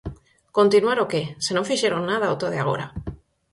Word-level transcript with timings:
¿Continuar 0.57 0.97
o 1.03 1.09
que, 1.11 1.21
se 1.45 1.51
non 1.55 1.67
fixeron 1.69 2.01
nada 2.09 2.25
ata 2.33 2.47
o 2.49 2.51
de 2.53 2.59
agora? 2.63 2.85